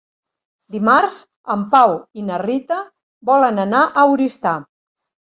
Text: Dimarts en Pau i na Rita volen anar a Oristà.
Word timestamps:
Dimarts 0.75 1.17
en 1.57 1.67
Pau 1.75 1.95
i 2.23 2.27
na 2.31 2.41
Rita 2.45 2.81
volen 3.33 3.67
anar 3.69 3.87
a 4.07 4.11
Oristà. 4.19 4.61